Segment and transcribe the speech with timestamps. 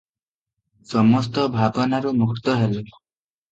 [0.93, 2.83] ସମସ୍ତ ଭାବନାରୁ ମୁକ୍ତ ହେଲେ।